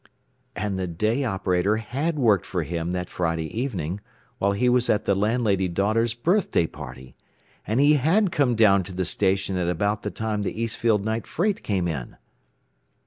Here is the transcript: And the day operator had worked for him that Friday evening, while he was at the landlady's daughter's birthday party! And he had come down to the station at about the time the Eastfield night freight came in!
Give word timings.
And 0.55 0.79
the 0.79 0.87
day 0.87 1.23
operator 1.23 1.77
had 1.77 2.17
worked 2.17 2.43
for 2.47 2.63
him 2.63 2.89
that 2.89 3.07
Friday 3.07 3.55
evening, 3.55 4.01
while 4.39 4.53
he 4.53 4.67
was 4.67 4.89
at 4.89 5.05
the 5.05 5.13
landlady's 5.13 5.75
daughter's 5.75 6.15
birthday 6.15 6.65
party! 6.65 7.15
And 7.67 7.79
he 7.79 7.93
had 7.93 8.31
come 8.31 8.55
down 8.55 8.81
to 8.85 8.93
the 8.93 9.05
station 9.05 9.57
at 9.57 9.69
about 9.69 10.01
the 10.01 10.09
time 10.09 10.41
the 10.41 10.59
Eastfield 10.59 11.05
night 11.05 11.27
freight 11.27 11.61
came 11.61 11.87
in! 11.87 12.17